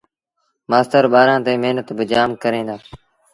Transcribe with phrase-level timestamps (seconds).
[0.69, 2.75] مآستر ٻآرآݩ تي مهنت با جآم ڪريݩ دآ